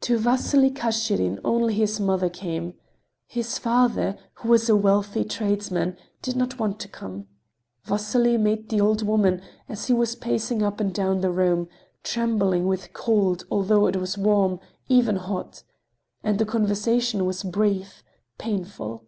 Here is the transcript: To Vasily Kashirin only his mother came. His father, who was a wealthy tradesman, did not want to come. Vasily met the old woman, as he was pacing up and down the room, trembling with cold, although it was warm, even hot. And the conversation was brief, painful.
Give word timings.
To 0.00 0.18
Vasily 0.18 0.68
Kashirin 0.68 1.38
only 1.44 1.74
his 1.74 2.00
mother 2.00 2.28
came. 2.28 2.74
His 3.28 3.56
father, 3.56 4.18
who 4.42 4.48
was 4.48 4.68
a 4.68 4.74
wealthy 4.74 5.22
tradesman, 5.22 5.96
did 6.22 6.34
not 6.34 6.58
want 6.58 6.80
to 6.80 6.88
come. 6.88 7.28
Vasily 7.84 8.36
met 8.36 8.68
the 8.68 8.80
old 8.80 9.02
woman, 9.02 9.40
as 9.68 9.86
he 9.86 9.92
was 9.94 10.16
pacing 10.16 10.60
up 10.64 10.80
and 10.80 10.92
down 10.92 11.20
the 11.20 11.30
room, 11.30 11.68
trembling 12.02 12.66
with 12.66 12.92
cold, 12.92 13.44
although 13.48 13.86
it 13.86 13.94
was 13.94 14.18
warm, 14.18 14.58
even 14.88 15.14
hot. 15.14 15.62
And 16.24 16.40
the 16.40 16.46
conversation 16.46 17.24
was 17.24 17.44
brief, 17.44 18.02
painful. 18.38 19.04